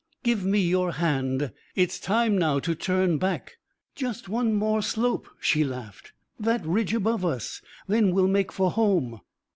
[0.23, 1.51] "Give me your hand.
[1.75, 3.57] It's time now to turn back."
[3.93, 6.11] "Just one more slope," she laughed.
[6.39, 7.61] "That ridge above us.
[7.87, 9.21] Then we'll make for home."